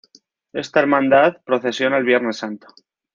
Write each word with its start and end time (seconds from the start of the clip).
Esta 0.51 0.79
hermandad 0.79 1.43
procesiona 1.45 1.97
el 1.99 2.05
Viernes 2.05 2.37
Santo. 2.37 2.67